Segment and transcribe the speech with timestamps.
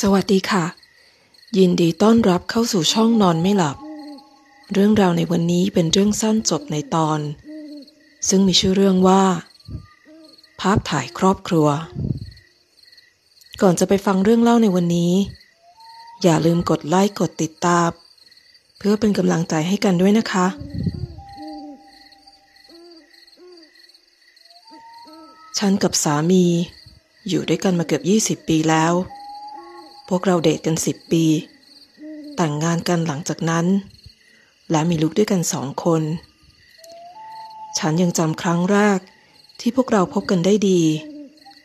[0.00, 0.64] สวัสดีค่ะ
[1.58, 3.76] ยินดีต้อนรับเข้าสู่ช่องนอนไม่หลับ
[4.72, 7.20] เรื่องราวในวันนี้เป็นเรื่องสั้นจบในตอน
[8.28, 9.22] ซึ่งมีชื่อเรื่องว่า
[10.60, 11.68] ภาพถ่ายครอบครัว
[13.62, 15.12] ก่อนจะไปฟังเรื่องเล่าในวันนี้
[16.22, 17.90] อย่าลืมกดไลค์กดติดตาม
[18.78, 20.46] เพื่อเป็นกำลังใจให้กันด้วยนะคะ
[25.58, 26.44] ฉันกับสามี
[27.28, 28.00] อยู่ด้วยกันมาเกือ
[28.36, 28.94] บ 20 ปีแล้ว
[30.08, 31.24] พวกเราเดทกัน10ปี
[32.36, 33.66] แต่งงานกันหลังจากนั้น
[34.70, 36.02] และมีลูกด้วยกันสองคน
[37.78, 38.98] ฉันยังจำครั้งแรก
[39.60, 40.82] ที่พวกเราพบกันได้ดี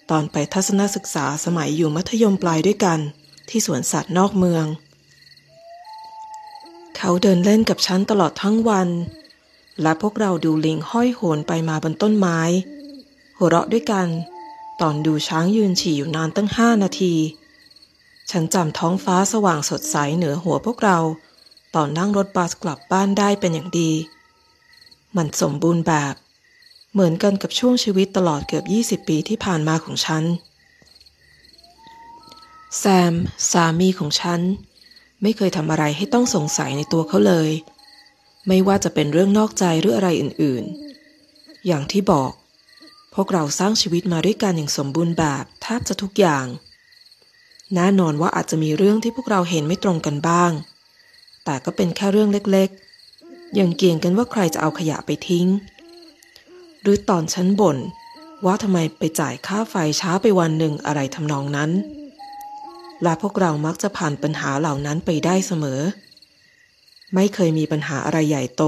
[0.10, 3.00] ตอนไปทัศนศึกษาสมัยอยู่มัธยมปลายด้วยกัน
[3.50, 4.66] ที่สวนสัตว์นอกเมือง
[6.98, 8.90] เขาเดินเล่นกับฉันตลอดทั้งวัน
[9.82, 12.40] และพวกเราดูลิงห้อยโหนไปมาบนต้นไม้
[13.38, 14.08] หัวเราะด้วยกัน
[14.82, 17.14] ตอนดูช้างยืนฉี่อยู่นานตั้งห้านาที
[18.30, 21.00] ฉันจำท้องฟ้าสว่างสดใสเหนือหัวพวกเรา
[21.76, 23.92] ตอนนั่งรถบัสกลับบ้านได้เป็นอย่างดี
[25.16, 26.16] มันสมบูรณ์แบบ
[26.94, 28.66] เหมือนกันกับช่วงชีวิตตลอดเกือบ
[29.04, 30.24] 20 ปีที่ผ่านมาของฉัน
[32.78, 33.14] แซม
[33.52, 34.42] สามีของฉัน
[35.22, 37.52] ไม่เคยทำอะไรให้ต้องสงสัยในตัวเขาเลย
[38.48, 42.32] ไม่ว่าจะเป็นเรื่องนอกใจหรืออะไรอื่นๆ อย่างที่บอก
[43.16, 46.46] พวกเราสร้างชีวิตมาด้วยกันอย่างสมบูรณ์แบบแทบจะทุกอย่าง
[47.76, 50.52] แน่นอนว่าอาจจะมีเรื่องที่พวกเราเห็นไม่ตรงกันบ้าง
[51.46, 55.48] แต่ก็เป็นแค่เรื่องเล็กๆอย่างเกี่ยงกันว่าใครจะเอาขยะไปทิ้ง
[56.82, 57.78] หรือตอนฉันบ่น
[58.46, 61.72] ว่าทำไมไปจ่ายค่าไฟช้าไปวันหนึ่งอะไรทำนองนั้น
[63.04, 65.82] และพวกเรามักจะผ่านปัญหาเหล่านั้นไปได้เสมอ
[67.16, 68.64] ไม่เคยมีปัญหาอะไรใหญ่โต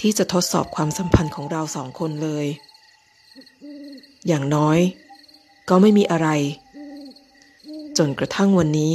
[0.00, 2.46] ที่จะทดสอบความสัมพันธ์ของเราสองคนเลย
[4.28, 4.78] อย่างน้อย
[5.68, 6.28] ก็ไม่มีอะไร
[7.98, 8.94] จนกระทั่งวันนี้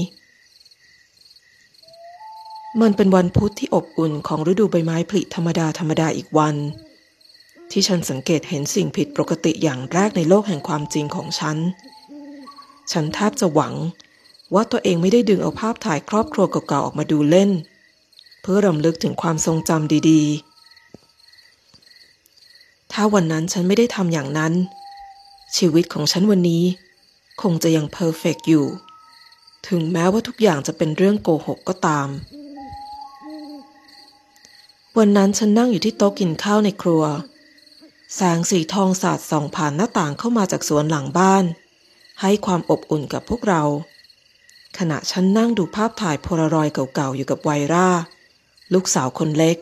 [2.82, 6.56] มันเป็นวันพุธที่อบอุ่นของฤดูใบไม้ผลิธรรมดาธรรมดาอีกวัน
[7.72, 11.58] ที่ฉันสังเกตเห็นสิ่งผิดปกติอย่างแรกในโลกแห่งความจริงของฉัน
[12.92, 13.74] ฉันแทบจะหวัง
[14.54, 17.52] ว่าตัวเองไม่ได้ดึงเอาภาพถ่ายครอบครัวเก่าๆออกมาดูเล่น
[18.42, 24.54] เพื่อรำลึกถึงความทรงจำดีๆ ถ้าวันนั้นฉันไม่ได้ทำอย่างนั้น
[25.58, 26.64] ชีวิตของฉันวันนี้
[27.42, 28.66] คงจะยังเพอร์เฟกอยู่
[29.70, 32.08] ถึงแม้ว่าทุกอย่างจะเป็นเรื่องโกหกก็ตาม
[34.98, 37.04] วันนั้นฉันนั่งอยู่ที่โต๊ะกินข้าวในครัว
[38.16, 41.44] แสงสีทองสาดส่องผ่านหน้าต่างเข้ามาจากสวนหลังบ้าน
[42.22, 43.64] ให้ความอบอุ่นกับพวกเรา
[44.78, 47.90] ขณะฉันนั่งดูภาพถ่ายโพลารอยด์เก่าๆอยู่กับไวร่า
[48.74, 49.58] ลูกสาวคนเล็ก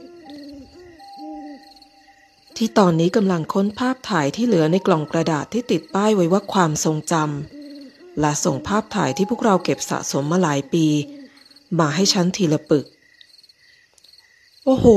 [2.58, 7.55] ที่ตอนนี้กำลังค้นภาพถ่ายที่เหลือในกล่องกระดาษที่ติดป้ายไว้ว่าความทรงจำ
[8.20, 10.86] และส่งภาพถ่ายที่พวกเราเก็บสะสมมาหลายปี
[11.80, 12.86] มาให้ฉันทีละปึก
[14.66, 14.88] โอ้โห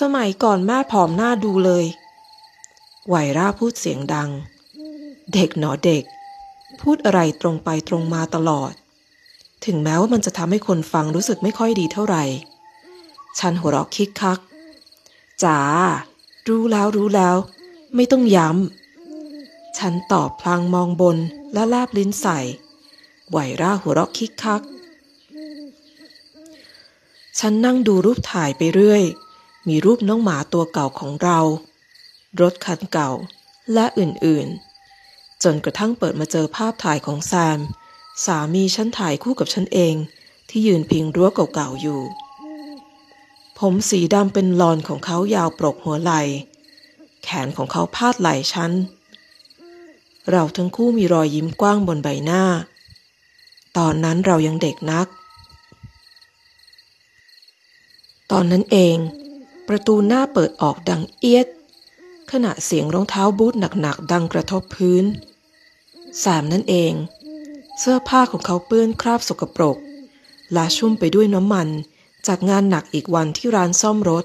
[0.00, 1.84] สมัยก่อนแม่ผอมหน้าดูเลย
[3.08, 4.30] ไวร่าพูดเสียงดัง
[5.34, 6.04] เด็กหนอเด็ก
[6.80, 8.72] พูดอะไรตรงไปตรงมาตลอด
[9.64, 12.24] ถึงแม้ว่ามันจะทำให้คนฟังรู้สึกไม่ค่อยดีเท่าไหร่
[13.38, 14.38] ฉันหัวเราะคิกคัก
[15.44, 15.58] จ๋า
[16.48, 17.36] รู้แล้วรู้แล้ว
[17.96, 18.79] ไม่ต้องย้ำ
[19.78, 21.18] ฉันตอบพลางมองบน
[21.52, 22.38] และแลบลิ้นใส่
[23.28, 24.62] ไหวร่าหัวเราะคิกคัก
[27.38, 29.04] ฉันนั่งดูรูปถ่ายไปเรื่อย
[29.68, 31.38] มีรูปน้องหมาตัวเก่าของเรา
[32.40, 33.10] รถคันเก่า
[33.74, 37.58] และอื่นๆ จนกระทั่งเปิดมาเจอภาพถ่ายของแซม
[38.24, 39.94] สามีฉันถ่ายคู่กับฉันเอง
[40.48, 42.00] ที่ยืนพิงรั้วเก่าๆอยู่
[43.58, 46.12] ผมสีดำเป็นลอนของเขายาวปรกหัวไหล
[47.24, 48.72] แขนของเขาพาดไหล่ฉัน
[50.30, 52.44] เราทั้งคู่มีรอยยิ้มกว้างบนใบหน้า
[53.78, 55.06] ตอนนั้นเรายังเด็กนัก
[58.30, 58.96] ตอนนั้นเอง
[59.68, 61.46] ประตูหน้าเปิดออกดังเอียด
[62.32, 65.04] ขณะเสียงรองเท้าบูทหนักๆ ดังกระทบพื้น
[66.18, 66.92] แซมนั่นเอง
[67.78, 69.76] เสื้อผ้าของเขาเปื้อนคราบสกปรก
[70.52, 71.68] และชุ่มไปด้วยน้ำมัน
[72.26, 74.24] จากงานหนักอีกวันที่ร้านซ่อมรถ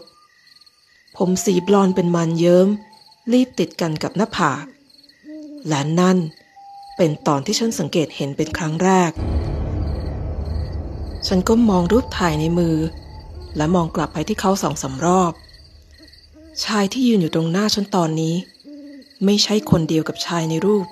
[1.18, 2.68] ผมสีบลอนเป็นมันเยิ้ม
[3.31, 4.65] รีบติดกันกับหน้าผาก
[5.67, 6.17] และนั่น
[6.97, 9.12] เป็นตอนที่ฉันสังเกตเห็นเป็นครั้งแรก
[11.27, 12.77] ฉันก็มองรูปถ่ายในมือ
[13.57, 15.31] และมองกลับไปที่เขาสองสารอบ
[16.65, 18.35] ชายที่ยืนอยู่ตรงหน้าฉันตอนนี้
[19.25, 20.85] ไม่ใช่คนเดียวกับชายในรูป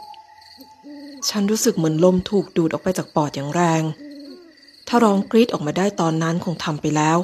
[1.30, 3.84] ฉันรู้สึกเหมือนลมถูกดูดออกไปจากปอดอย่างแรง
[4.88, 7.18] ถ้าร้องกรีดออกมาได้ตอนนั้นคงทำไปแล้ว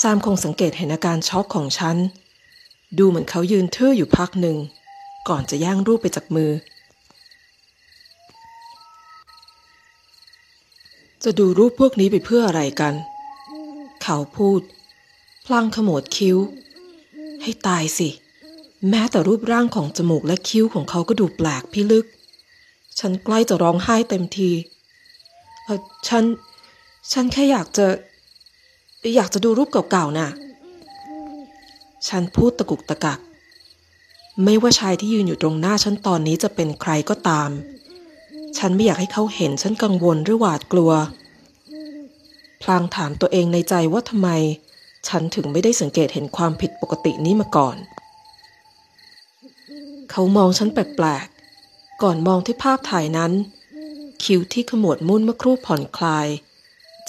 [0.00, 1.96] ซามคงสังเกตเห็นอาการช็อกของฉัน
[2.98, 4.56] ดูเหมือนเขายืนเทื่ออยู่พักหนึ่ง
[5.28, 6.52] ก่อนจะย่างรูปไปจากมือ
[11.24, 12.94] จะดูรูปพวกนี้ไปเพื่ออะไรกัน
[14.02, 14.60] เขาพูด
[15.46, 16.36] พลางขมวดคิ้ว
[17.42, 18.08] ให้ตายสิ
[18.88, 22.06] แม้แต่รูปร่างของจมูกและคิ้วของเขาก็ดูแปลกพิลึก
[22.98, 24.50] ฉันใกล้จะร้องไห้เต็มที
[25.64, 26.24] เออฉัน
[27.12, 27.86] ฉันแค่อยากจะ
[29.16, 30.28] อยากจะดูรูปเก่าๆน่ะ
[32.08, 33.18] ฉันพูดตะกุกตะกัก
[34.44, 37.50] ไม่ว่าชายที่ยืนอยู่ตรงหน้าฉันตอนนี้จะเป็นใครก็ตาม
[38.58, 40.92] ฉันไม่อยากให้เขาเห็นฉันกังวลหรือหวาดกลัว
[42.62, 44.28] พลางถามตัวเองในใจว่าทำไม
[45.08, 47.76] ฉันถึงไม่ได้สังเกตเห็นความผิดปกตินี้มาก่อน
[50.10, 53.32] เขามองฉันแปลกๆ ก่อนมองที่ภาพถ่ายนั้น
[54.22, 56.28] คิ้วที่ขมวดมุ่นเมื่อครู่ผ่อนคลาย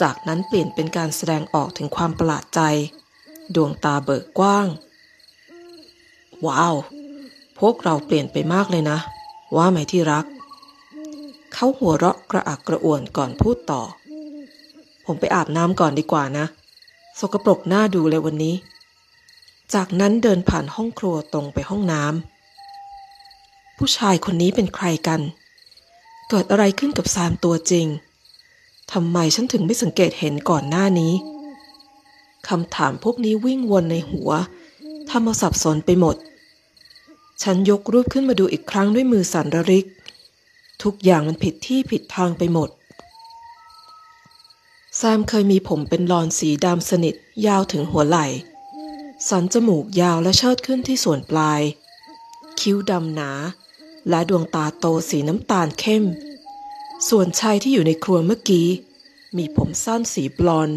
[0.02, 2.62] จากนั้นเปลี่ยนเป็นการแสดงออกถึงความประหลาดใจ
[3.56, 4.68] ดวงตาเบิกกว้าง
[6.48, 6.76] ว้าว
[7.62, 8.98] พวกเราเปลี่ยนไปมากเลยนะ
[9.56, 10.26] ว่าไหมที่รัก
[11.54, 13.82] เขาหัวเราะกระอักกระอ่วนก่อนพูดต่อ
[15.06, 16.46] ผมไปอาบน้ำก่อนดีกว่านะ
[17.20, 18.56] สกปรกหน้าดูเลยวันนี้
[19.74, 25.22] จากนั้นเดินผ่านห้องครัวตรงไปห้องน้ำผู้ชายคนนี้เป็นใครกัน
[26.30, 27.88] เกิดอะไรขึ้นกับแซมตัวจริง
[28.92, 31.14] ทำไมฉันถึงไม่สังเกตเห็นก่อนหน้านี้
[32.48, 34.32] คำถามพวกนี้วิ่งวนในหัว
[35.10, 36.16] ทำเอาสับสนไปหมด
[37.42, 39.88] ฉันยกรูปขึ้นมาดูอีกครั้งด้วยมือสั่นระริก
[40.84, 42.70] ทุกอย่างมันผิดที่ผิดทางไปหมด
[44.98, 47.16] แซมเคยมีผมเป็นลอนสีดำสนิท
[47.48, 48.28] ยาวถึงหัวไหล่
[49.30, 51.62] สันจมูกยาวและเชิดขึ้นที่ส่วนปลาย
[52.60, 53.32] คิ้วดำหนา
[54.10, 56.04] และดวงตาโตสีน้ำตาลเข้ม
[57.10, 58.68] ส่วนชายที่อยู่ในครัวเมื่อกี้
[59.38, 60.70] มีผมสั้นสีบลอน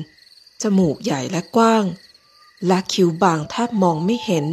[0.63, 1.85] จมูกใหญ่และกว้าง
[2.67, 4.47] และคิ้วบางแทบมองไม่เห็น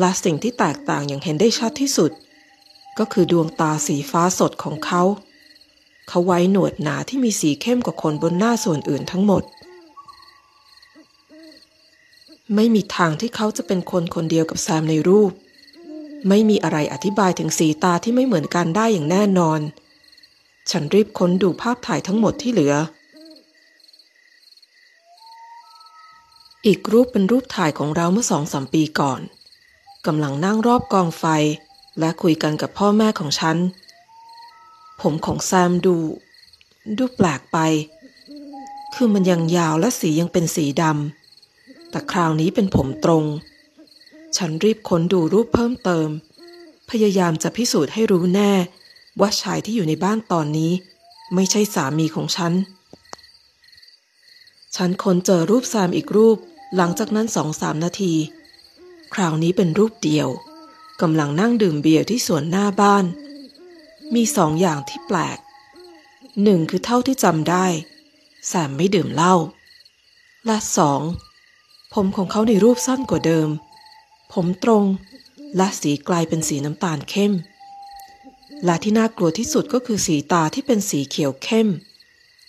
[0.00, 2.10] และสิ่งที่แตกต่างอย่างเห็นได้ชัดที่สุด
[2.98, 5.02] ก็คือดวงตาสีฟ้าสดของเขา
[6.08, 9.42] เขาไว้หนวดหนาที่มีสีเข้มกว่าคนบนหน้าส่วนอื่นทั้งหมด
[12.54, 15.32] ไม่มีทางที่เขาจะเป็นคนคนเดียวกับแซมในรูป
[16.28, 19.60] ไม่มีอะไรอธิบายถึงสีตาที่ไม่เหมือนกันได้อย่างแน่นอน
[20.70, 22.74] ฉันรีบค้นดูภาพถ่ายทั้งหมดที่เหลือ
[26.66, 29.20] อีกรูปเป็นรูปถ่ายของเราเมื่อสองสามปีก่อน
[30.06, 31.24] กำลังนั่งรอบกองไฟ
[31.98, 33.56] และคุยกันกับพ่อแม่ของฉัน
[35.00, 35.96] ผมของแซมดู
[36.98, 37.58] ดูแปลกไป
[38.94, 43.24] คือมันยังยาวและสียังเป็นสีดำ แต่คราวนี้เป็นผมตรง
[44.36, 46.08] ฉันรีบค้นดูรูปเพิ่มเติม
[46.90, 48.52] พยายามจะพิสูจน์ให้รู้แน่
[49.20, 50.72] ว่าชายที่อยู่ในบ้านตอนนี้
[51.34, 52.52] ไม่ใช่สามีของฉัน
[54.76, 56.36] ฉันค้นเจอรูปแซมอีกรูป
[56.76, 58.14] หลังจากนั้นสองสามนาที
[59.14, 60.28] คราวนี้เป็นรูปเดียว
[61.00, 63.04] กำลังนั่งดื่มเบียร์ที่สวนหน้าบ้าน
[64.14, 65.38] มีสองอย่างที่แปลก
[66.42, 67.66] หนึ่งคือเท่าที่จำได้
[68.48, 69.34] แซมไม่ดื่มเหล้า
[70.46, 71.00] และสอง
[71.94, 73.48] ผมของเขาในรูปสั้นกว่าเดิม
[74.32, 74.84] ผมตรง
[75.56, 77.32] และสีกลายเป็นสีน้ำตาลเข้ม
[78.64, 81.68] และที่น่ากลัวที่สุดก็คือสีตาที่เป็นสีเขียวเข้ม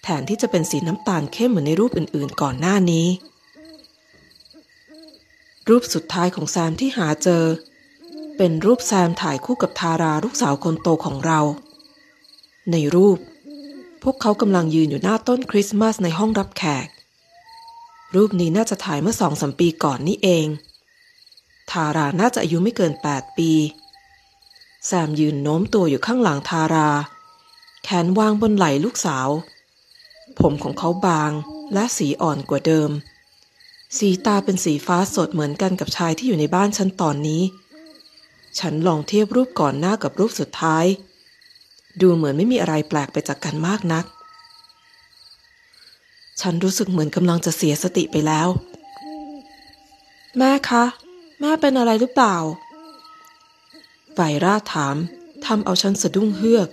[0.04, 3.08] แทนที่จะเป็นสีน้ำตาลเข้มเหมือนในรูปอื่นๆก่อนหน้านี้
[5.70, 7.46] รูปสุดท้ายของแซมที่หาเจอ
[8.38, 11.40] เป็นรูปแซมถ่ายคู่กับทาราลูกสาวคนโตของเรา
[12.72, 13.18] ในรูป
[14.04, 16.88] พวกเขากำลังยืนอยู่หน้าต้นคริสต์มาสในห้องรับแขก
[18.16, 20.48] รูปนี้น่าจะถ่ายเมื่อสองสมปีก่อนนี่เอง
[21.72, 23.52] ทาราน่าจะอายุไม่เกิน 8 ปี
[24.86, 26.90] แซมยืนโน้มตัวอยู่ข้างหลังทารา
[27.84, 29.30] แขนวางบนไหล่ลูกสาว
[30.40, 31.32] ผมของเขาบาง
[31.74, 32.90] และสีอ่อนกว่าเดิม
[33.98, 37.44] สีตาเป็นสีฟ้าสดเหมือนกันกับชายที่อยู่ในบ้านฉันตอนนี้
[38.60, 40.86] ฉันลองเทียบรูปก่อนหน้ากับรูปสุดท้าย
[42.02, 44.06] ดูเหมือนไม่มีอะไรแปลกไปจากกันมากนัก
[46.42, 48.48] ฉันรู้สึกเหมือนกำลังจะเสียสติไปแล้ว
[50.38, 50.84] แม่คะ
[51.40, 52.36] แม่เป็นอะไรหรือเปล่า
[54.14, 54.96] ไฟราถาม
[55.46, 56.70] ทำเอาฉันสะดุ้งเฮือก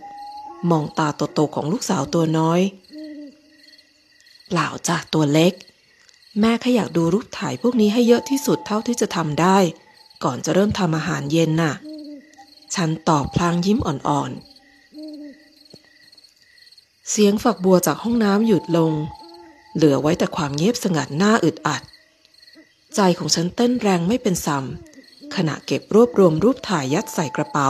[0.70, 2.60] มองตาโตๆของลูกสาวตัวน้อย
[4.48, 5.52] เปล่าจ้ะตัวเล็ก
[6.40, 9.59] แม่แค่อยากดูรูปถ่ายพวกนี้ให้เยอะที่สุดเท่าที่จะทำได้
[10.25, 11.75] ก่อนจะเริ่มทำอาหารเย็นน่ะ
[12.75, 14.38] ฉันตอบพลางยิ้มอ่อนๆ
[17.11, 18.92] เสียงฝักบัวจากห้องน้ำหยุดลง
[19.75, 21.83] เหลือไว้แต่ความเงียบสงัดหน้าอึดอัด
[22.95, 24.64] ใจของฉันเต้นแรงไม่เป็นสัม
[25.35, 27.68] ขณะเก็บรวบรวมรูปถ่ายยัดใส่กระเป๋า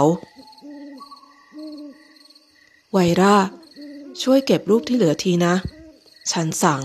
[2.93, 3.37] ไวรา
[4.23, 5.55] ช่วยเก็บรูปที่เหลือทีนะ
[6.33, 6.81] ฉันสั่ง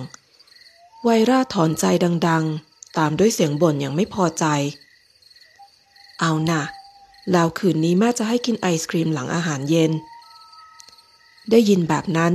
[1.05, 1.85] ไวราถอนใจ
[2.27, 4.45] ดังๆ ตามด้วยเสียงบ่นอย่างไม่พอใจ
[6.21, 6.63] เอานะ่ะ
[7.31, 9.91] แล้วคืนนี้แม่จะให้กินไอศครีมหลังอาหารเย็น
[11.51, 12.33] ได้ยินแบบนั้น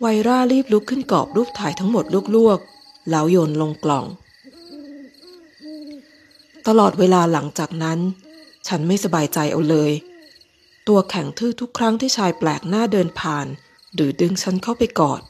[0.00, 2.04] ไวรารีบลุกขึ้นกอบรูปถ่ายทั้งหมด
[2.36, 4.04] ลวกๆ แล้วโยนลงกล่อง
[6.66, 7.98] ตลอดเวลาหลังจากนั้น
[8.66, 9.92] ฉันไม่สบายใจเอาเลย
[10.88, 13.46] ตัวแข็งทื่อทุกครั้งที่ชายแปลกหน้าเดินผ่าน
[13.94, 15.22] หรือดึงฉันเข้าไปกอด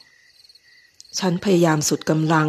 [1.19, 2.49] ฉันพยายามสุดกำลัง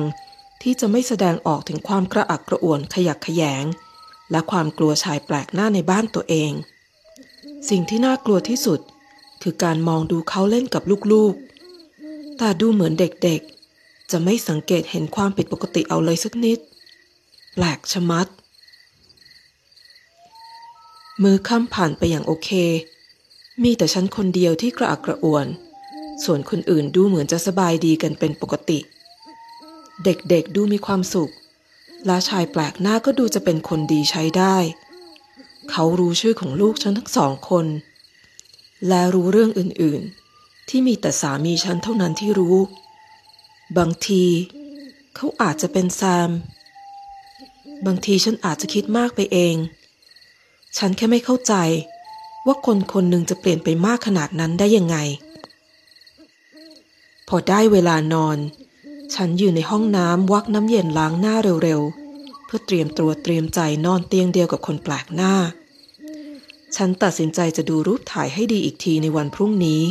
[0.62, 3.66] ที่จะไม่แสดงออกถึงความกระอักกระอ่วนขยักขยง
[4.32, 6.52] และความกลัวชายแปลกหน้าในบ้านตัวเอง
[7.70, 8.80] สิ่งที่น่ากลัวที่สุด
[9.42, 10.84] คือการมองดูเขาเล่นกับ
[11.14, 16.60] ลูกๆ แต่ดูเหมือนเด็กๆ จะไม่สังเกตเห็นความผิดปกติเอาเลยสักนิด
[17.54, 18.28] แปลกชะมัด
[21.24, 22.50] มือค่ำผ่านไปอย่างโอเค
[23.64, 25.46] มีแต่ฉันคนเดียวที่กระอักกระอ่วน
[26.26, 28.80] ส่วนคนอื่นดูเหมือนจะสบายดีกันเป็นปกติ
[30.04, 31.32] เด็กๆดูมีความสุข
[32.06, 34.58] และชายแปลกหน้าก็ดูจะเป็นคนดีใช้ได้
[35.72, 37.66] เขารู้ชื่อของลูกฉันทั้งสองคน
[38.88, 42.58] และรู้เรื่องอื่นๆ ที่มีแต่สามีฉันเท่านั้นที่รู้
[43.78, 44.24] บางที
[45.16, 46.30] เขาอาจจะเป็นแซม
[47.86, 49.56] บางทีฉันอาจจะคิดมากไปเอง
[50.78, 51.54] ฉันแค่ไม่เข้าใจ
[52.46, 54.98] ว่าคนคนหนึ่งจะเปลี่ยนไปมากขนาดนั้นได้ยังไง
[57.32, 58.38] พอได้เวลานอน
[59.16, 65.34] ฉันอยู่ในห้องน้ำวักน้ำเย็นล้างหน้าเร็วๆ เพื่อเตรียมตัวเตรียมใจนอนเตียงเดียวกับคนแปลกหน้า
[66.76, 69.82] ฉันตัดสินใจจะดูรูปถ่ายให้ดีอีกทีในวันพรุ่งนี้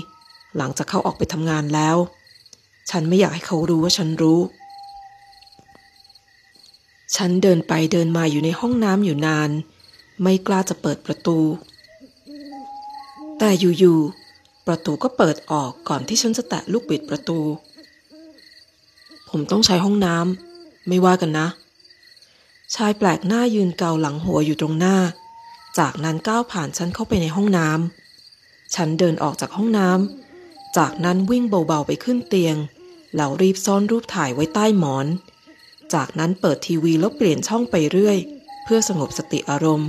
[0.57, 1.97] หลังจากเขาออกไปทำงานแล้ว
[2.91, 4.41] ฉันไม่อยากให้เขารู้ว่าฉันรู้
[7.17, 9.51] ฉันเดินไปเดินมาอยู่ในห้องน้ำอยู่นาน
[10.23, 11.39] ไม่กล้าจะเปิดประตู
[13.39, 14.28] แต่อยู่ๆ
[14.69, 17.41] ประตูก็เปิดออกก่อนที่ฉันจะแตะลูกบิดประตู
[19.31, 21.49] ผมต้องใช้ห้องน้ำไม่ว่ากันนะ
[22.75, 24.97] ชายแปลกหน้ายืนเกาหลังหัวอยู่ตรงหน้า
[25.79, 32.57] จากนั้นก้าวผ่านฉันเข้าไปในห้องน้ำฉันเดินออกจากห้องน้ำจากนั้นวิ่งเบาๆไปขึ้นเตียง
[33.17, 35.07] แล้วรีบซ่อนรูปถ่ายไว้ใต้หมอน
[35.95, 38.19] จากนั้นเปิดทีวีแล้วเปลี่ยนช่องไปเรื่อย
[38.65, 39.89] เพื่อสงบสติอารมณ์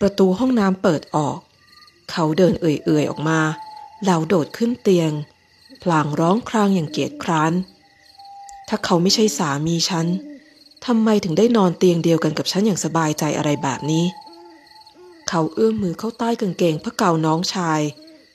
[0.00, 1.38] ประตูห้องน้ำเปิดออก
[2.10, 3.40] เขาเดินเอื่อยๆออกมา
[4.04, 5.12] แล้วโดดขึ้นเตียง
[5.82, 7.52] พลางร้องครางอย่างเกียจคร้าน
[8.68, 10.06] ถ้าเขาไม่ใช่สามีฉัน
[10.86, 14.04] ทำไมถึงได้นอนเตียงเดียวกันกับฉันอย่างสบายใจอะไรแบบนี้
[15.28, 17.80] เขาเอื้อมมือเข้าใต้กางเกงพระเก่าน้องชาย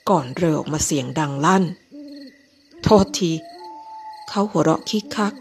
[0.10, 1.63] ก่อนเรอออกมาเสียงดังลั่น
[2.84, 3.32] โทษที
[4.30, 5.34] เขาหัวเราะคิกคัก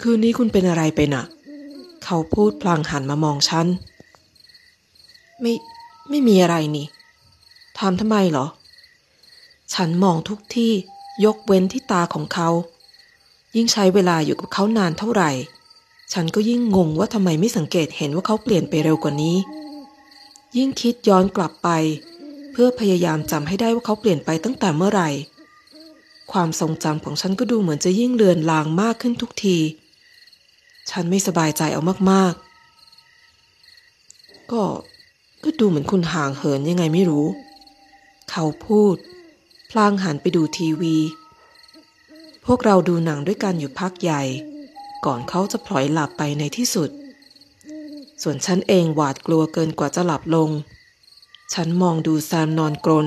[0.00, 1.24] คืนนี้คุณเป็นอะไรไปนะ่ะ
[2.04, 3.66] เขาพูดพลางหันมามองฉัน
[5.40, 5.52] ไม่
[6.08, 6.86] ไม่มีอะไรนี่
[7.78, 8.46] ถามทำไมเหรอ
[9.74, 10.72] ฉันมองทุกที่
[11.24, 12.48] ยกเว้นที่ตาของเขา
[13.56, 15.30] ยิ่งใช้เวลาอยู่กับเขานานเท่าไหร่
[16.12, 19.36] ฉันก็ยิ่งงงว่าทำไมไม่สังเกตเห็นว่าเขาเปลี่ยนไปเร็วกว่านี้
[20.56, 21.68] ยิ่งคิดย้อนกลับไป
[22.52, 25.10] เพื่อพยายามจำให้ได้ว่าเขาเปลี่ยนไปตั้งแต่เมื่อไหร่
[26.32, 29.58] ความทรงจำของฉันก็ดูเหมือนจะยิ่งเลือนลางมากขึ้นทุกที
[30.90, 34.62] ฉันไม่สบายใจเอามากๆ ก็
[35.44, 37.26] ก็ดูเหมือนคุณห่างเหินยังไงไม่รู้
[38.30, 38.96] เขาพูด
[39.70, 40.96] พลางหันไปดูทีวี
[42.44, 44.22] พวกเราดูหนังด้วยกันอยู่พักใหญ่
[45.04, 46.90] ก่อนเขาจะพลอยหลับไปในที่สุด
[48.22, 50.50] ส่วนฉันเองหวาดกลัวเกินกว่าจะหลับลง
[51.54, 53.06] ฉันมองดูแซมนอนกรน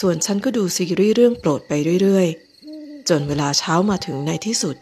[0.00, 4.76] ส่วนฉันก็ดูซีรีส์เรื่องโปรดไปเรื่อยๆ จนเวลาเช้ามาถึงในที่สุด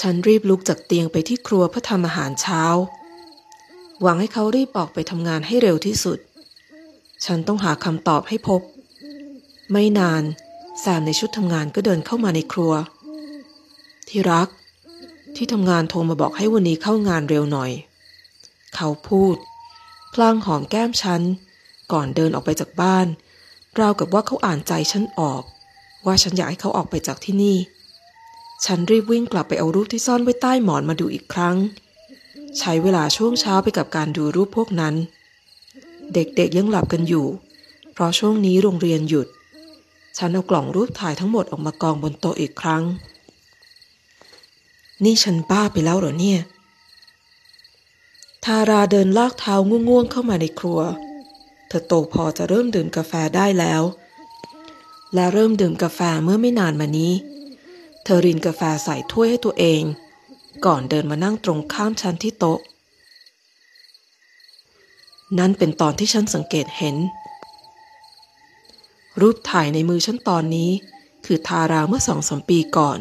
[0.00, 2.62] ฉันรีบลุกจากเตียงไปที่ครัวเพื่อทำอาหารเช้า
[4.02, 6.18] หวังให้เขารีบออกไปทำงานให้เร็วที่สุด
[7.24, 8.60] ฉันต้องหาคำตอบให้พบ
[9.72, 10.22] ไม่นาน
[10.80, 12.72] แซมในชุดทำงานก็เดินเข้ามาในครัว
[14.08, 14.48] ที่รัก
[15.36, 17.70] ที่ทำงานโทรมาบอกให้วันนี้เข้างานเร็วหน่อย
[18.76, 19.36] เขาพูด
[20.14, 21.22] พลางหอมแก้มฉัน
[21.92, 23.06] ก่อนเดินออกไปจากบ้าน
[23.80, 25.42] ราวกับว่าเขาอ่านใจฉันออก
[26.06, 27.56] ว่าฉันอยากให้เขาออกไปจากที่นี่
[28.64, 31.56] ฉันรีบวิ่งกลับไปเอารูปที่ซ่อนไว้ใต้หมอนมาดูอีกครั้ง
[32.58, 34.94] ใช้เวลาช่วงเช้าไปกับการดูรูปพวกนั้น
[36.14, 37.26] เด็กๆยังหลับกันอยู่
[37.92, 39.26] เพราะช่วงนี้โรงเรียนหยุด
[40.18, 42.82] ฉันเอากล่องรูปถ่ายทั้งหมดออกมากองบนโต๊ะอีกครั้ง
[45.04, 46.40] นี่ฉันบ้าไปแล้วเหรอเนี่ย
[48.44, 49.54] ทาราเดินลากเท้า
[49.88, 50.80] ง่วงๆเข้ามาในครัว
[51.68, 53.82] เธอโตพอจะเริ่มดื่มกาแฟได้แล้ว
[55.14, 57.12] และเริ่มดื่มกาแฟเมื่อไม่นานมานี้
[58.04, 59.82] เธอรินกาแฟใส่ถ้วยให้ตัวเอง
[60.64, 62.60] ก่อนเดินมานั่งตรงข้ามฉันที่โต๊ะ
[65.38, 66.96] นั่นเป็นตอนที่ฉันสังเกตเห็น
[69.20, 70.70] รูปถ่ายในมือฉันตอนนี้
[71.24, 72.98] คือทาราเมื่อสองสมปีก่อน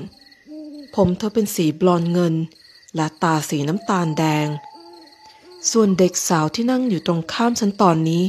[0.95, 2.35] ผมเธอเป็นสีบลอนเงิน
[2.95, 4.47] และตาสีน้ำตาลแดง
[5.71, 8.24] ส่วนเด็กสาวที่นั่งอยู่ตรงข้ามฉันตอนนี้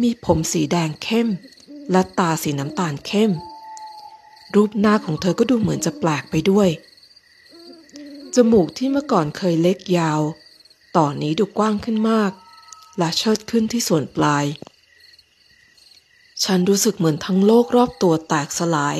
[0.00, 1.28] มีผมสีแดงเข้ม
[1.90, 3.30] และตาสีน้ำตาลเข้ม
[4.54, 6.68] รูปหน้าของเธอก็ดูเหมือนจะแปลกไปด้วย
[8.36, 10.20] จมูกที่เมื่อก่อนเคยเล็กยาว
[10.96, 12.32] ต่อนนี้ดูกว้างขึ้นมาก
[12.98, 14.44] และเชิดขึ้นที่ส่วนปลาย
[16.44, 18.98] ฉันรู้สึกเหมือนทั้งโลกรอบตัวแตกสลาย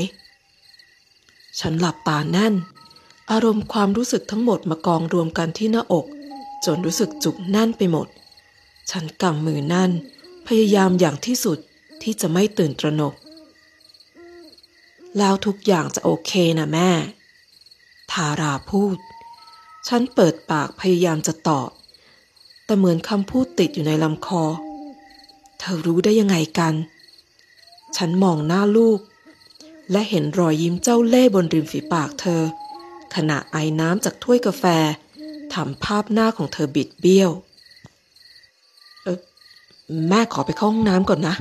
[1.61, 2.55] ฉันหลับตาแน่น
[3.31, 6.07] อารมณ์ความรู้สึกทั้งหมดมากองรวมกันที่หน้าอก
[6.65, 8.09] จนรู้สึกจุกแน่นไปหมด
[8.91, 9.91] ฉันกำมือนั่น
[10.47, 11.59] พยายามอย่างที่สุด
[12.03, 13.15] ที่จะไม่ตื่นตระหนก
[15.19, 16.91] แล้วทุกอย่างจะโอเคนะแม่
[18.13, 18.97] ทาราพูด
[19.89, 21.71] ฉันเปิดปากพยายามจะตอบ
[22.65, 24.45] แต่เหมือนคำพูดติดอยู่ในลำคอ
[25.59, 26.75] เธอรู้ได้ยังไงกัน
[27.97, 28.99] ฉันมองหน้าลูก
[29.93, 32.43] และเห็นรอยยิ้มเจ้าเล่บนริมฝีปากเธอ
[33.15, 34.65] ขณะไอน้ำจากถ้วยกาแฟ
[35.55, 37.31] ทำภาพหน้าของเธอบิดเบี้ยว
[39.03, 39.19] เออ
[40.09, 41.35] แม่ขอไปเข้าห้องน้ำก่อนนะ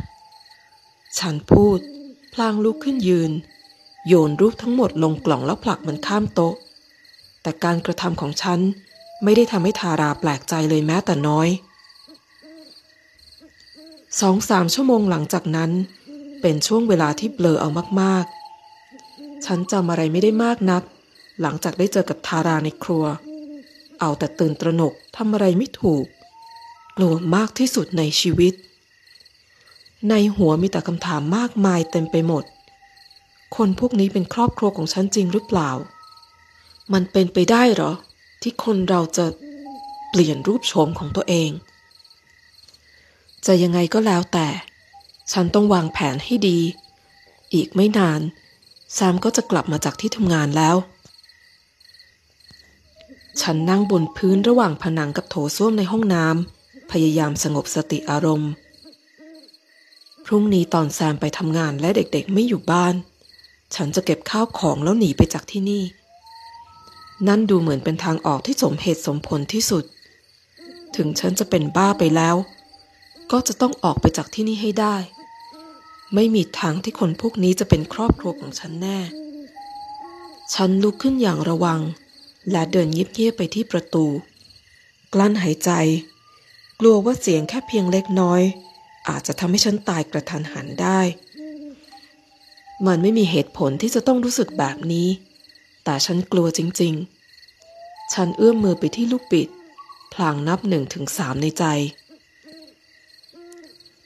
[1.19, 1.79] ฉันพูด
[2.33, 3.31] พลางลุกขึ้นยืน
[4.07, 6.55] โยนรูปทั้งหมดลงกล่องแล้วผลักมันข้ามโต๊ะ
[7.47, 8.59] แต่การกระทำของฉัน
[9.23, 11.49] ไม่ได้ทำให้ทาราแปลกใจเลยแม้แต่น้อย
[14.21, 15.71] สองสามชั่วโมงหลังจากนั้น
[16.41, 17.69] เป็นช่วงเวลาที่เบลอเอา
[18.01, 20.83] มากๆ ฉันจำอะไรไม่ได้มากนัก
[21.41, 23.05] หลังจากได้เจอกับทาราในครัว
[23.99, 26.05] เอาแต่ตื่นตระหนกทำอะไรไม่ถูก
[26.97, 28.53] กลัวมากที่สุดในชีวิต
[30.09, 32.43] ในหัวมีแต่คำถามมากมายเต็มไปหมด
[33.55, 35.71] คนพวกนี้เป็นครอบครัวของฉันจริงหรือเปล่า
[36.93, 37.91] มันเป็นไปได้เหรอ
[38.41, 39.25] ที่คนเราจะ
[40.09, 41.49] เปลี่ยนรูปโฉมของตัวเอง
[43.45, 44.47] จะยังไงก็แล้วแต่
[45.31, 46.59] ฉันต้องวางแผนให้ดี
[47.53, 48.21] อีกไม่นาน
[48.93, 50.75] แซมก็จะกลับมาจากที่ทำงานแล้ว
[53.41, 58.51] ฉันนั่งบนพื้นระหว่างผนังกับโถส้วมในห้องน้ำพยายามสงบสติอารมณ์
[60.25, 62.95] พรุ่งนี้ตอนแซมไปทำงานและเด็กๆไม่อยู่บ้าน
[63.75, 65.83] ฉันจะเก็บข้าวของแล้วหนีไปจากที่นี่
[67.27, 69.83] นั่นดูเหมือนเป็นทางออกที่สมเหตุสมผลที่สุด
[70.95, 72.35] ถึงฉันจะเป็นบ้าไปแล้ว
[73.31, 74.95] ก็จะต้องออกไปจากที่นี่ให้ได้
[76.15, 78.99] ไม่มีทางที่คนพวกนี้จะเป็นครอบครัวของฉันแน่
[80.53, 81.79] ฉันลุกขึ้นอย่างระวัง
[82.51, 84.05] และเดินเงียบๆไปที่ประตู
[85.13, 85.71] กลั้นหายใจ
[86.79, 88.41] กลัวว่าเสียงแค่เพียงเล็กน้อย
[89.09, 90.99] อาจจะทำให้ฉันตายกระทันหันได้
[92.87, 95.07] มันไม่มีเหตุผลที่จะต้องรู้สึกแบบนี้
[95.89, 99.49] แต่ฉันกลัวจริงๆ ฉันเอื้อมมือไปที่ลูกบิด
[100.13, 101.63] พลางนับหนึ่งถึงสามในใจ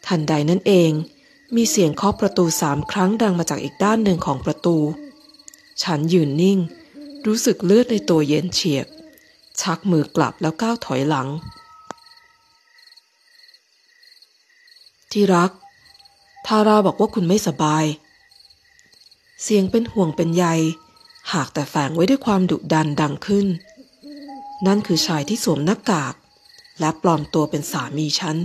[0.06, 0.92] ทันใดนั้นเอง
[1.56, 4.78] มีเสียงเคาะประตูสามครั้งดังมาจากอีกด้านหนึ่งของประตู
[5.84, 6.60] ฉันยืนนิ่ง
[7.26, 8.88] รู้สึกเลือดในตัวเย็นเฉียบ
[9.62, 11.28] ชักมือกลับแล้วก้าวถอยหลัง
[15.12, 15.52] ที่รัก
[16.46, 17.86] ทาราบอกว่าคุณไม่สบาย
[19.44, 20.46] เสียงเป็นห่วงเป็นใย
[21.34, 23.48] หากแต่แฝงไว้ด้วยความดุดันดังขึ้น
[24.68, 26.14] นั่นคือชายที่สวมหน้ากาก
[26.80, 28.38] และปลอมตัวเป็นสามีฉัน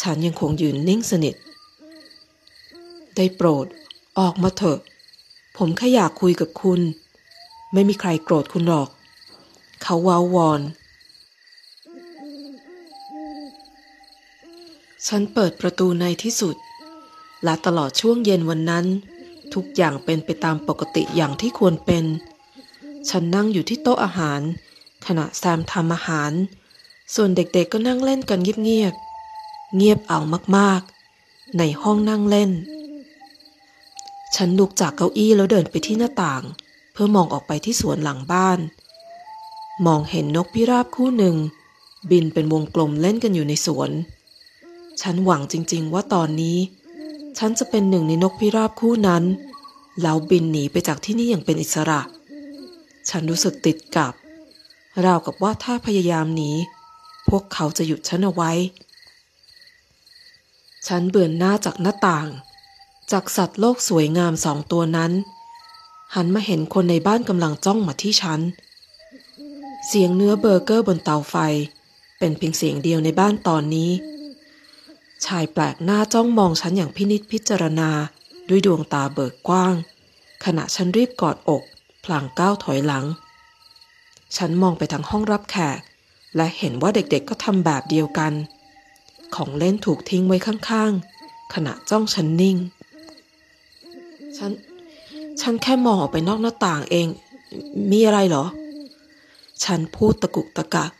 [0.00, 1.34] ฉันยังคงยืนนิ่งสนิท
[3.16, 3.66] ได้โปรด
[4.18, 4.78] ออกมาเถอะ
[5.56, 6.80] ผมแค่อยากคุยกับคุณ
[7.72, 8.88] ไม่มีใครโกรธคุณหรอก
[9.82, 10.60] เขาว้าวอน
[15.06, 16.56] ฉันเปิดประตูในที่สุด
[17.44, 18.86] และตลอดช่วงเย็นวันนั้น
[19.54, 22.04] ทุกอย่างเป็นไปตามปกติอย่างที่ควรเป็น
[23.08, 24.40] ฉันนั่งอยู่ที่โต๊ะอาหาร
[25.06, 26.32] ขณะแซมทำอาหาร
[27.14, 30.20] ส่วนเด็กๆกก็นั่งเล่นกันเงียบๆ เงียบเอา
[30.56, 32.50] มากๆ ในห้องนั่งเล่น
[34.36, 36.42] ฉันลุกจากเก้าอี้แล้วเดินไปที่หน้าต่าง
[36.92, 38.58] เพื่อมองออกไปที่สวนหลังบ้าน
[39.86, 41.36] มองเห็นนกพิราบคู่หนึ่ง
[42.10, 43.90] บินเป็นวงกลมเล่นกันอยู่ในสวน
[45.02, 46.58] ฉันหวังจริงๆว่าตอนนี้
[47.38, 49.24] ฉันจะเป็นหนึ่งในนกพิราบคู่นั้น
[50.02, 52.00] แล้วบินหนีไปจากที่นี่อย่างเป็นอิสระ
[53.08, 54.12] ฉันรู้สึกติดกับ
[55.04, 56.50] ราวกับว่าถ้าพยายามหนี
[57.28, 58.52] พวกเขาจะหยุดฉันเอาไว้
[60.86, 62.28] ฉันเบื่อหน้าจากหน้าต่าง
[63.12, 65.12] จากสัตว์โลกสวยงามสองตัวนั้น
[66.14, 68.40] หันมาเห็นคนในบ้านกำลังจ้องมาที่ฉัน
[69.86, 71.36] เสียงเนื้อเบอร์เกอร์บนเตาไฟ
[72.18, 73.90] เป็นเพียงเสียงเดียวในบ้านตอนนี้
[75.26, 77.90] ชายแปลกหน้าจ้องมองฉันอย่างพินิจพิจารณา
[78.48, 79.74] ด้วยดวงตาเบิกกว้าง
[80.44, 81.62] ขณะฉันรีบกอดอก
[82.04, 83.04] พลางก้าวถอยหลัง
[84.36, 85.80] ฉันมองไปทางห้องรับแขก
[86.36, 88.32] และเห็นว่าเด็กๆก็ทำแบบเดียวกัน
[89.34, 92.56] ของเล่นถูกทิ้งไว้ข้างๆ ขณะจ้องฉันนิ่ง
[94.36, 94.50] ฉัน
[95.40, 97.08] ฉันแค่มองออกไปนอกหน้าต่างเอง
[97.90, 98.44] มีอะไรเหรอ
[99.64, 100.92] ฉันพูดตะกุกตะกัก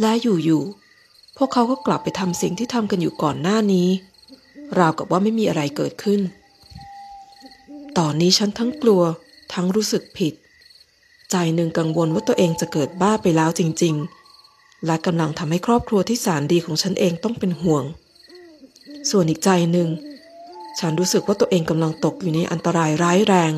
[0.00, 0.87] และอยู่ๆ
[1.40, 3.88] พวกเขาก็กลับไปทำสิ่งที่ทำกันอยู่ก่อนหน้านี้
[4.78, 6.20] ราวกับว่าไม่มีอะไรเกิดขึ้น
[7.98, 9.02] ตอนนี้ฉันทั้งกลัว
[9.52, 10.34] ทั้งรู้สึกผิด
[11.30, 13.94] ใจหนึ่งกังวลว่าตัวเองจะเกิดบ้าไปแล้วจริง
[14.40, 17.84] ๆ และกำลังทำให้ครอบครัวที่แสนดีของฉันเองต้องเป็นห่วง
[19.10, 19.88] ส่วนอีกใจหนึ่ง
[20.78, 23.52] ฉันรู้สึกว่าตัวเองกำลังตกอยู่ในอันตรายร้ายแรง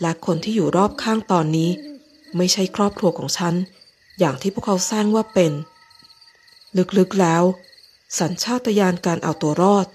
[0.00, 1.70] และคนที่อยู่รอบข้างตอนนี้
[2.36, 3.54] ไม่ใช่ครอบครัวของฉัน
[4.18, 5.52] อย่างที่พวกเขาสร้างว่าเป็น
[6.98, 7.42] ลึกๆแล้ว
[8.18, 9.86] สัญชาตญาณการเอาตัวรอด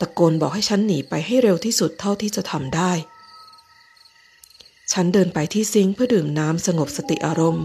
[0.00, 2.92] ตะโกนบอกให้ฉันหนีไปให้เร็วที่สุดเท่าที่จะทำได้
[4.92, 7.64] ฉันเดินไปที่ซิงเพื่อดื่มน้ำสงบสติอารมณ์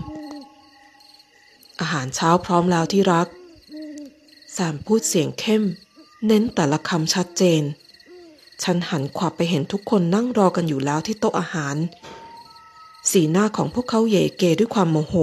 [1.79, 3.27] อาหารเช้าพร้อมแล้วที่รัก
[4.57, 5.63] สามพูดเสียงเข้ม
[6.27, 7.63] เน้นแต่ละคำชัดเจน
[8.63, 11.75] ฉันหันขวับไปเห็นทุกคนนั่งรอกันอยู่แล้วที่โต๊ะอาหาร
[13.11, 15.15] สีหน้าของพวกเขาเยเกด้วยความโมโห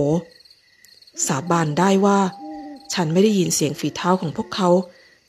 [1.27, 2.19] สาบานได้ว่า
[2.95, 4.69] ฉันไม่ได้ยินเสียงฝีเท้าของพวกเขา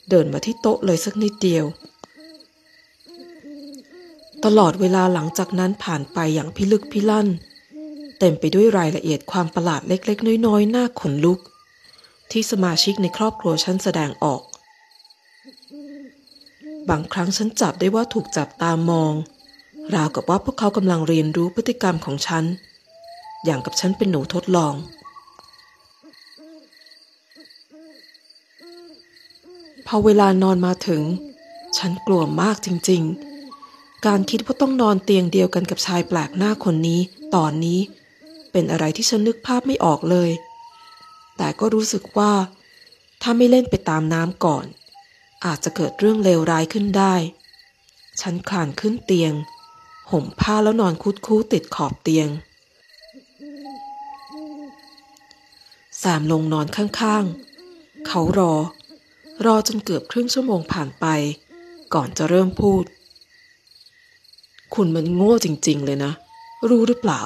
[0.09, 1.65] เดินมาที่โต๊ะเลยสักนิดเดียว
[4.45, 7.27] ตลอดเวลาหลังจากนั้นผ่านไปอย่างพิลึกพิลั่น
[8.19, 11.39] เต็มไปด้วยรายละเอียดความประหลาดเล็กๆ น้อยๆ น่าขนลุก
[12.31, 14.41] ที่สมาชิกในครอบครัวฉันแสดงออก
[16.89, 19.13] บางครั้งฉันจับได้ว่าถูกจับตามอง
[19.95, 22.43] ราวกับว่าพวกเขากำลังเรียนรู้พฤติกรรมของฉัน
[23.45, 24.73] อย่างกับฉันเป็นหนูทดลอง
[29.91, 31.03] พอเวลานอนมาถึง
[31.77, 36.99] ฉันกลัวมากจริงๆ การคิดว่าต้องนอนเตียงเดียวกันกับชายแปลกหน้าคนนี้
[37.35, 37.79] ตอนนี้
[38.51, 40.31] เป็นอะไรที่ฉันนึกภาพไม่ออกเลย
[41.37, 42.33] แต่ก็รู้สึกว่า
[43.21, 44.65] ถ้าไม่เล่นไปตามน้ำก่อน
[45.45, 47.15] อาจจะเกิดเรื่องเลวร้ายขึ้นได้
[48.21, 49.33] ฉันคลานขึ้นเตียง
[50.11, 52.27] ห่มผ้าแล้วนอนคุดคู้ติดขอบเตียง
[55.97, 58.53] แซมลงนอนข้างๆ เขารอ
[59.45, 61.05] รอจนเกือบครึ่งชั่วโมงผ่านไป
[61.93, 62.83] ก่อนจะเริ่มพูด
[64.75, 66.11] คุณมันโง่จริง ๆ เลยนะ
[66.69, 67.21] รู้หรือเปล่า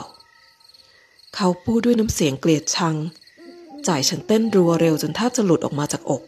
[1.35, 2.95] เขาพูดด้วยน้ำเสียงเกลียดชัง
[3.85, 6.21] ใจฉันเต้นรัวเร็วจนแทบจะหลุดออกมาจากอก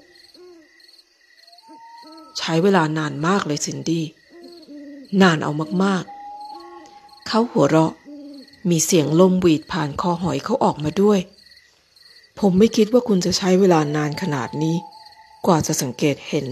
[2.37, 4.05] ใช้เวลานานมากเลยซินดี้
[5.21, 5.51] นานเอา
[5.83, 7.93] มากๆ เขาหัวเราะ
[8.69, 11.19] มีเสียงลมหวีดผ่านคอหอยเขาออกมาด้วย
[12.39, 14.75] ผมไม่คิดว่าคุณจะใช้เวลานานขนาดนี้
[15.45, 16.45] กว่าจะสังเกตเห็น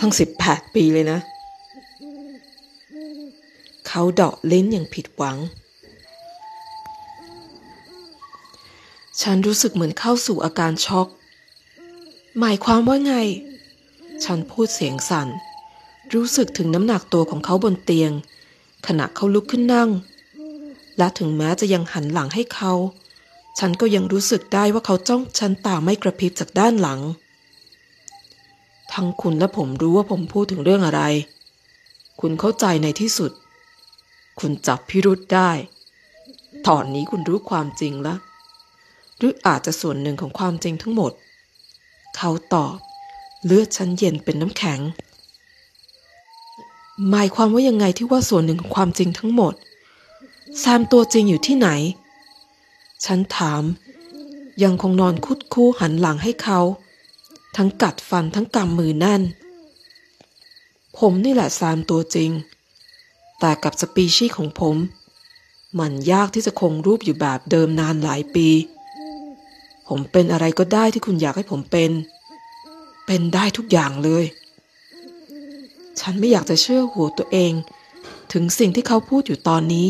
[0.00, 1.18] ทั้งสิบแปดปีเลยนะ
[3.86, 5.36] เขาเดาะลิ้นอย่างผิดหวัง
[9.20, 11.08] ฉันรู้สึกเหมือนเข้าสู่อาการช็อก
[12.38, 13.14] หมายความว่าไง
[14.24, 15.28] ฉันพูดเสียงสั่น
[16.14, 18.12] รู้สึกถึงน้ำหนักตัวของเขาบนเตียง
[18.86, 19.90] ขณะเขาลุกขึ้นนั่ง
[20.98, 22.72] และถึงแม้จะยังหันหลังให้เขา
[23.58, 27.00] ฉันก็ยังรู้สึกได้ว่าเขาจ้องฉันตาไม่กระพริบจากด้านหลัง
[28.96, 31.02] ทั้งคุณและผมรู้ว่าผมพูดถึงเรื่องอะไร
[32.20, 33.32] คุณเข้าใจในที่สุด
[34.40, 35.50] คุณจับพิรุษได้
[36.68, 38.18] ตอนนี้คุณรู้ความจริงแล้ว
[39.16, 41.12] หรืออาจจะส่วนหนึ่งของความจริงทั้งหมด
[42.16, 42.76] เขาตอบ
[43.44, 44.80] เลือดฉันเย็นเป็นน้ำแข็ง
[47.10, 49.54] หมายความว่ายังไงที่ว่าส่วนหนึ่งของความจริงทั้งหมด
[50.58, 51.68] แซมตัวจริงอยู่ที่ไหน
[53.04, 53.62] ฉันถาม
[54.62, 56.60] ยังคงนอนคุดคู่หันหลังให้เขา
[57.56, 59.22] ทั้งกัดฟันทั้งกำมือแน่น
[60.98, 62.30] ผมนี่แหละแซมตัวจริง
[63.40, 64.76] แต่กับสปีชีส์ของผม
[65.78, 68.48] มันยากที่จะคงรูปอยู่แบบเดิมนานหลายปี
[69.88, 71.90] ผมเป็นอะไรก็ได้ที่คุณอยากให้ผมเป็น
[73.06, 74.24] เป็นได้ทุกอย่างเลย
[76.00, 77.52] ฉันไม่อยากจะเชื่อหัวตัวเอง
[78.32, 79.88] ถึงสิ่งที่เขาพูดอยู่ตอนนี้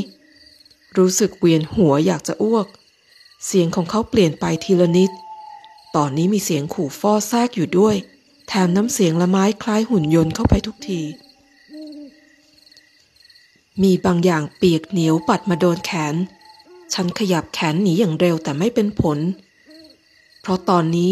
[0.98, 2.66] รู้สึกเวียนหัวอยากจะอ้วก
[3.46, 5.10] เสียงของเขาเปลี่ยนไปทีละนิด
[5.96, 7.96] ตอนนี้มีเสียงขู่ฟอแทรกอยู่ด้วย
[8.48, 11.00] แถมน้ำเสียงละไม้คล้ายหุ่นยนต์เข้าไปทุกที
[13.82, 16.14] มีบางอย่างเปียกเหนียวปัดมาโดนแขน
[16.94, 19.18] ฉันขยับแขนหนีอย่างเร็วแต่ไม่เป็นผล
[20.40, 21.10] เพราะตอนนี้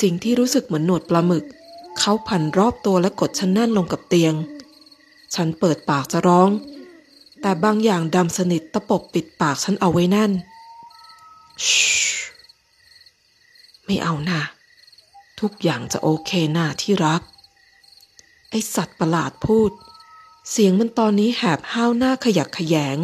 [0.00, 1.44] สิ่งที่รู้สึกเหมือนหนวดปลาหมึก
[1.98, 4.34] เขาพันรอบตัวและกดฉันแน่นลงกับเตียง
[5.34, 6.50] ฉันเปิดปากจะร้อง
[7.40, 10.32] แต่บางอย่างดำสนิทตะปบปิดปากฉันเอาไว้แน่น
[11.66, 11.68] ช
[13.92, 14.42] ไม่เอานะ
[15.40, 17.22] ทุกอย่างจะโอเคนะที่รัก
[18.50, 19.70] ไอสัตว์ประหลาดพูด
[20.50, 22.98] เสียงมันตอนนี้แหบห้าวหน้าขยักขยง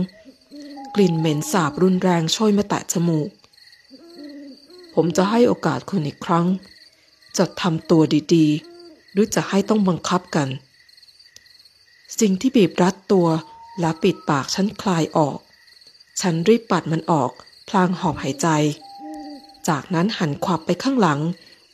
[0.95, 3.31] กลิ่นเหม็นสาบรุนแรงโชยมาแตะจมูก
[4.95, 6.47] ผมจะให้โอกาสคุณอีกครั้ง
[7.39, 8.03] จะทำตัว
[8.35, 10.49] ดีๆ หรือจะให้ต้องบังคับกัน
[12.21, 13.29] สิ่งที่บีบรัดตัว
[13.81, 15.39] และปิดปากฉันคลายออก
[16.21, 17.31] ฉันรีบปัดมันออก
[17.69, 18.49] พลางหอบหายใจ
[19.69, 21.21] จากนั้นหันขวับไปข้างหลัง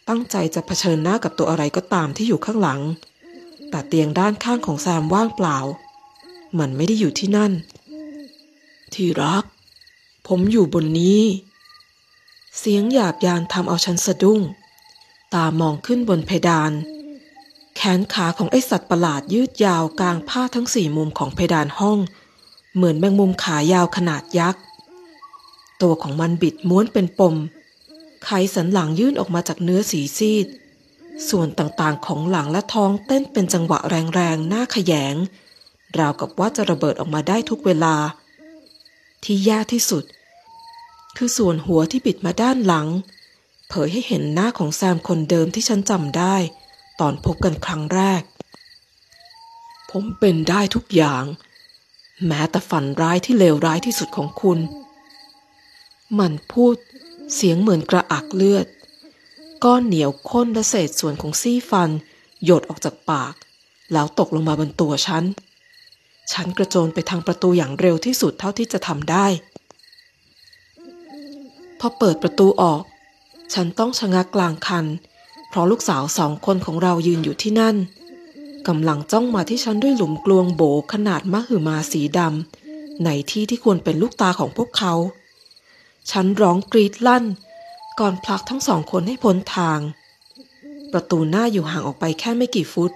[0.09, 2.81] ตั้งใจจะเผชิญหน้ากับตัวอะไรก็ตามที่อยู่ข้างหลัง
[3.71, 5.59] แต่เตียงด้านข้างของแซมว่างเปล่า
[6.59, 7.53] มันไม่ได้อยู่ที่นั่น
[8.95, 9.45] ที่รัก
[10.27, 11.23] ผมอยู่บนนี้
[12.59, 14.41] เสียงหยาบยานทำเอาฉันสะดุ้ง
[15.35, 16.73] ตามองขึ้นบนเพดาน
[17.77, 21.99] แขนขาของไอสัตว์ประหลาดยืดยาวกลางผ้าทั้งสี่มุมของเพดานห้อง
[22.75, 24.63] เหมือนแมงมุมขายาวขนาดยักษ์
[25.83, 27.35] ตัวของมันบิดม้วนเป็นปม
[28.25, 30.47] ไขสันหลังยื่นออกมาจากเนื้อสีซีด
[31.29, 33.79] ส่วนต่างๆของหลังและท้องเต้นเป็นจังหวะ
[34.15, 35.15] แรงๆหน้าขยง
[35.99, 37.97] ราวกับว่าจะระเบิดออกมาได้ทุกเวลา
[39.25, 40.05] ที่ยากที่สุด
[41.17, 42.89] คือส่วนหัวที่บิดมาด้านหลัง
[43.69, 46.37] เผยให้เห็นหน้าของแซมคนเดิมที่ฉันจำได้
[47.01, 48.23] ตอนพบกันครั้งแรก
[49.91, 51.25] ผมเป็นได้ทุกอย่าง
[52.27, 54.59] แม้แต่ฝันร้ายที่เลวร้ายที่สุดของคุณ
[56.19, 56.75] มันพูด
[57.35, 58.67] เสียงเหมือนกระอักเลือด
[59.65, 61.91] ก้อนเหนียวข้นและเศษส่วนของซี่ฟัน
[62.45, 63.35] หยดออกจากปาก
[63.93, 65.25] แล้วตกลงมาบนตัวฉัน
[66.33, 69.27] ฉันกระโจนไปทางประตูอย่างเร็วที่สุดเท่าที่จะทำได้
[71.79, 72.83] พอเปิดประตูออก
[73.55, 74.87] ฉันต้องชะงักกลางคัน
[75.49, 77.77] เพราะลูกสาวสองคนของเรายืนอยู่ที่นั่น
[78.69, 84.95] กำลังจ้องมาที่ฉันด้วยหลุมกลวงโบขนาดมหึมาสีดำในที่ที่ควรเป็นลูกตาของพวกเขา
[86.11, 87.25] ฉันร้องกรีดลั่น
[88.01, 89.81] ก่อนผลักทั้งสองคนให้พ้นทาง
[90.93, 92.93] ประตูหน้าอยู่ห่างออกไปแค่ไม่กี่ฟุต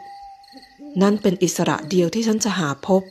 [1.02, 3.02] นั่นเป็นอิสระเดียวที่ฉันจะหาพบ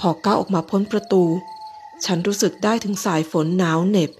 [0.00, 1.24] พอก้าวออกมาพ้นประตู
[2.04, 4.10] ฉันรู้สึกได้ถึงสายฝนหนาวเหน็บ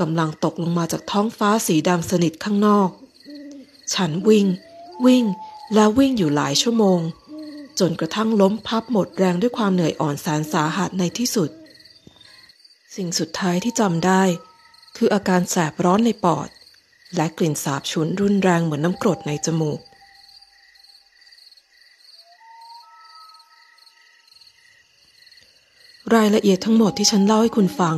[0.00, 2.88] กำลังตกลงมาจากท้องฟ้าสีดำสนิทข้างนอก
[3.94, 4.46] ฉันวิ่ง
[5.06, 5.24] วิ่ง
[5.74, 7.00] แล้ววิ่งอยู่หลายชั่วโมง
[7.78, 11.50] จนกระทั่งล้มพับหมดแรงด้วยความเหนื่อยอ่อนแสนสาหัสในที่สุด
[12.96, 14.22] สิ่งสุดท้ายที่จำได้
[14.96, 16.48] คืออาการแสบร้อนในปอด
[17.16, 19.80] และกลิ่นสาบฉุนรุนแรงเหมือนน้ำกรดในจมูก
[26.14, 27.96] รายละเอียดทั้งหมดที่ฉันเล่าให้คุณฟัง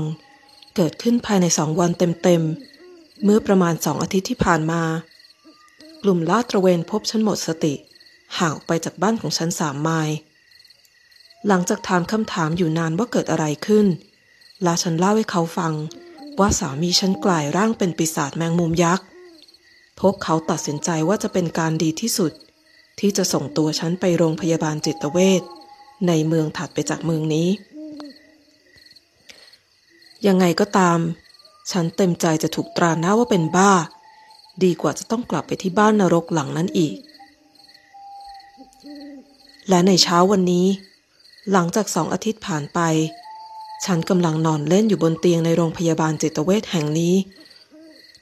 [0.76, 4.82] เกิดขึ้นภายในสองวันเต็มๆ เมื่อประมาณสองอาทิตย์ที่ผ่านมา
[6.02, 7.74] กลุ่มลาดตระเวนพบฉันหมดสติ
[8.38, 10.16] ห่างออกไปจากบ้านของฉันสามไมล์
[11.46, 13.86] หลังจากถามคำถามอยู่นานว่าเกิดอะไรขึ้น
[14.64, 15.72] ลาฉันเล่าให้เขาฟัง
[16.38, 19.06] ว่าสามีฉันกลายร่างเป็นปีศาจแมงมุมยักษ์
[20.00, 22.32] พวกเขาตัดสินใจว่าจะเป็นการดีที่สุด
[23.00, 25.42] ที่จะส่งตัวฉันไปโรงพยาบาลจิตเวช
[26.08, 27.48] ในเมืองถัดไปจากเมืองนี้
[30.26, 30.98] ยังไงก็ตาม
[31.70, 33.72] ฉันเต็มใจจะถูกตราหน้าว่าเป็นบ้า
[34.64, 36.94] ดีกว่าจะต้องกลับไปที่บ้านนรกหลังนั้นอีก
[39.68, 40.66] และในเช้าวันนี้
[41.52, 42.80] หลังจากสองอาทิตย์ผ่านไป
[43.84, 47.14] ฉันกำลังนอนเล่นอยู่บนเตียงในโรงพยาบาลจิตเวชแห่งนี้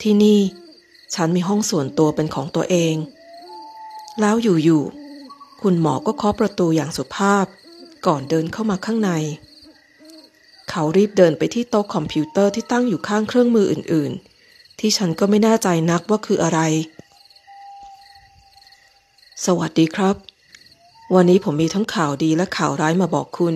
[0.03, 0.41] ที่นี่
[1.15, 2.95] ฉันมีห้องส่วนตัวเป็นของตัวเอง
[4.21, 7.47] แล้วอยู่ๆคุณหมอก็เคาะประตูอย่างสุภาพ
[8.07, 9.11] ก่อนเดินเข้ามาข้างใน
[10.71, 16.61] เขารีบเดินไปที่โต๊ะคอมพิวเตอร์ที่ตั้งอยู่ข้างเครื่องมืออื่นๆ ที่ฉันก็ไม่แน่ใจนักว่าคืออะไร
[19.45, 20.17] สวัสดีครับ
[21.15, 23.55] วันนี้ผมมีทั้งข่าวดีและข่าวร้ายมาบอกคุณ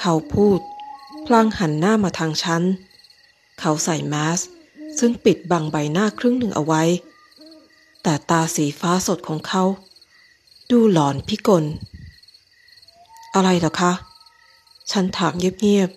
[0.00, 0.58] เขาพูด
[1.26, 2.62] พลางหันหน้ามาทางฉัน
[3.60, 4.40] เขาใส่แมส
[4.98, 6.82] ซึ่งปิดบังใบหน้าครึ่งหนึ่งเอาไว้
[8.02, 9.64] แต่ตาสีฟ้าสดของเขา
[10.70, 11.64] ดูหลอนพิกล
[13.34, 13.92] อะไรเหรอคะ
[14.90, 15.90] ฉันถามเงียบ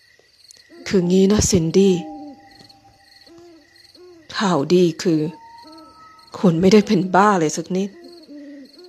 [0.00, 1.94] ๆ คืองี้นะซินดี้
[4.38, 5.20] ข่าวดีคือ
[6.38, 7.90] คุณไม่ได้เป็นบ้าเลยสักนิด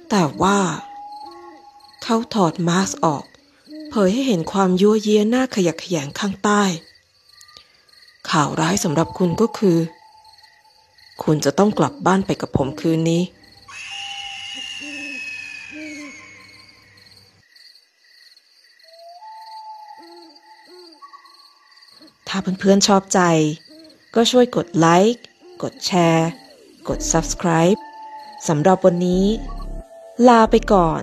[0.09, 0.57] แต่ว่า
[2.03, 3.23] เขาถอดมาสก์ออก
[3.95, 6.63] เผยให้เห็นความยั่วเยียหน้าขยักขยงข้างใต้
[8.29, 9.77] ข่าวร้ายสำหรับคุณก็คือ
[11.23, 13.23] คุณจะต้องกลับบ้านไปกับผมคืนนี้
[22.27, 23.19] ถ้าเพื่อนๆชอบใจ
[24.15, 25.23] ก็ช่วยกดไลค์
[25.63, 26.29] กดแชร์
[26.89, 27.79] กด Subscribe
[28.47, 29.25] สำหรับวันนี้
[30.27, 31.01] ลาไปก่อน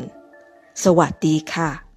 [0.85, 1.90] สวัสดีค่ะ